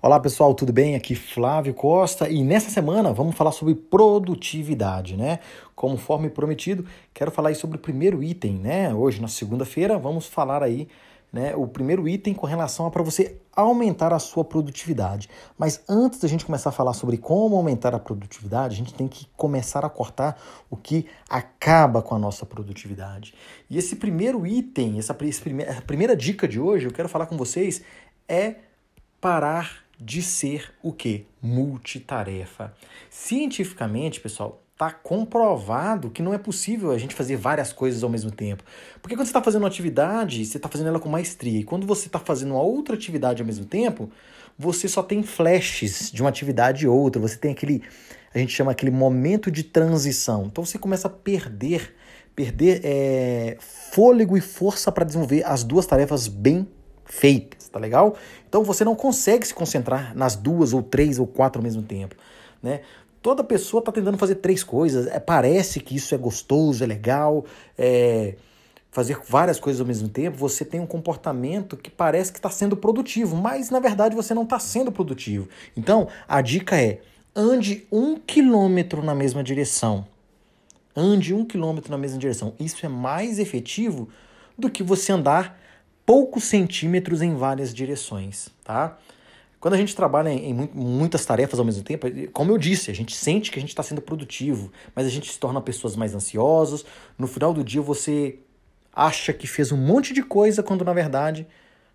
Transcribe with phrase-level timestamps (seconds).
[0.00, 0.94] Olá pessoal, tudo bem?
[0.94, 5.40] Aqui Flávio Costa e nessa semana vamos falar sobre produtividade, né?
[5.74, 8.94] Conforme prometido, quero falar aí sobre o primeiro item, né?
[8.94, 10.86] Hoje, na segunda-feira, vamos falar aí,
[11.32, 11.54] né?
[11.54, 15.28] O primeiro item com relação a para você aumentar a sua produtividade.
[15.58, 19.08] Mas antes da gente começar a falar sobre como aumentar a produtividade, a gente tem
[19.08, 20.40] que começar a cortar
[20.70, 23.34] o que acaba com a nossa produtividade.
[23.68, 25.16] E esse primeiro item, essa,
[25.66, 27.82] essa primeira dica de hoje, eu quero falar com vocês
[28.28, 28.56] é
[29.20, 31.26] parar de ser o que?
[31.42, 32.72] Multitarefa.
[33.10, 38.30] Cientificamente, pessoal, está comprovado que não é possível a gente fazer várias coisas ao mesmo
[38.30, 38.62] tempo.
[39.02, 41.58] Porque quando você está fazendo uma atividade, você está fazendo ela com maestria.
[41.58, 44.08] E quando você está fazendo uma outra atividade ao mesmo tempo,
[44.56, 47.20] você só tem flashes de uma atividade e outra.
[47.20, 47.82] Você tem aquele,
[48.32, 50.46] a gente chama aquele momento de transição.
[50.46, 51.96] Então você começa a perder,
[52.36, 56.68] perder é, fôlego e força para desenvolver as duas tarefas bem
[57.04, 58.16] feitas, tá legal?
[58.48, 62.14] Então você não consegue se concentrar nas duas ou três ou quatro ao mesmo tempo,
[62.62, 62.82] né?
[63.20, 65.06] Toda pessoa está tentando fazer três coisas.
[65.06, 67.44] É, parece que isso é gostoso, é legal,
[67.76, 68.36] é,
[68.90, 70.36] fazer várias coisas ao mesmo tempo.
[70.36, 74.44] Você tem um comportamento que parece que está sendo produtivo, mas na verdade você não
[74.44, 75.48] está sendo produtivo.
[75.76, 77.00] Então a dica é
[77.34, 80.06] ande um quilômetro na mesma direção.
[80.96, 82.54] Ande um quilômetro na mesma direção.
[82.58, 84.08] Isso é mais efetivo
[84.58, 85.58] do que você andar
[86.04, 88.98] poucos centímetros em várias direções, tá?
[89.60, 93.14] Quando a gente trabalha em, muitas tarefas ao mesmo tempo, como eu disse, a gente
[93.14, 96.84] sente que a gente está sendo produtivo, mas a gente se torna pessoas mais ansiosas.
[97.18, 98.38] No final do dia, você
[98.94, 101.46] acha que fez um monte de coisa quando na verdade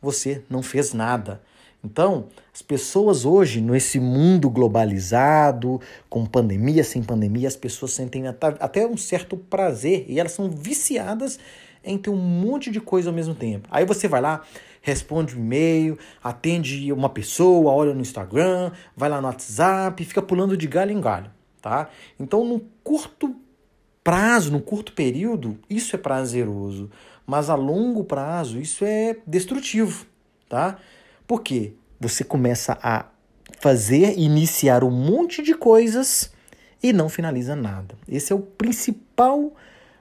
[0.00, 1.40] você não fez nada.
[1.84, 8.86] Então, as pessoas hoje, nesse mundo globalizado, com pandemia, sem pandemia, as pessoas sentem até
[8.86, 11.38] um certo prazer e elas são viciadas
[11.84, 13.68] em ter um monte de coisa ao mesmo tempo.
[13.70, 14.42] Aí você vai lá,
[14.86, 20.56] responde um e-mail, atende uma pessoa, olha no Instagram, vai lá no WhatsApp, fica pulando
[20.56, 21.28] de galho em galho,
[21.60, 21.88] tá?
[22.20, 23.34] Então, no curto
[24.04, 26.88] prazo, no curto período, isso é prazeroso,
[27.26, 30.06] mas a longo prazo isso é destrutivo,
[30.48, 30.78] tá?
[31.26, 31.72] Por quê?
[31.98, 33.06] Você começa a
[33.58, 36.32] fazer, iniciar um monte de coisas
[36.80, 37.96] e não finaliza nada.
[38.08, 39.52] Esse é o principal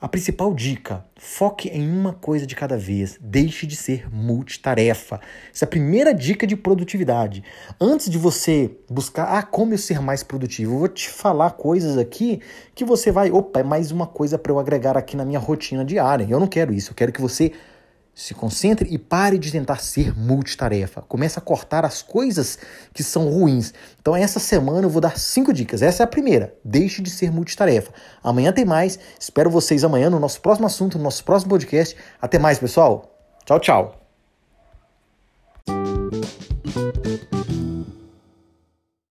[0.00, 5.20] a principal dica: foque em uma coisa de cada vez, deixe de ser multitarefa.
[5.52, 7.42] Essa é a primeira dica de produtividade.
[7.80, 11.98] Antes de você buscar, ah, como eu ser mais produtivo, eu vou te falar coisas
[11.98, 12.40] aqui
[12.74, 15.84] que você vai, opa, é mais uma coisa para eu agregar aqui na minha rotina
[15.84, 16.26] diária.
[16.28, 17.52] Eu não quero isso, eu quero que você
[18.18, 21.02] se concentre e pare de tentar ser multitarefa.
[21.02, 22.58] Comece a cortar as coisas
[22.92, 23.72] que são ruins.
[24.00, 25.82] Então, essa semana eu vou dar cinco dicas.
[25.82, 26.52] Essa é a primeira.
[26.64, 27.92] Deixe de ser multitarefa.
[28.20, 28.98] Amanhã tem mais.
[29.20, 31.96] Espero vocês amanhã no nosso próximo assunto, no nosso próximo podcast.
[32.20, 33.16] Até mais, pessoal.
[33.44, 34.07] Tchau, tchau.